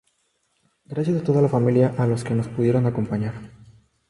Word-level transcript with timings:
Gracias 0.85 1.21
a 1.21 1.23
toda 1.23 1.43
la 1.43 1.47
familia, 1.47 1.93
a 1.95 2.07
los 2.07 2.23
que 2.23 2.33
nos 2.33 2.47
pudieron 2.47 2.87
acompañar. 2.87 3.35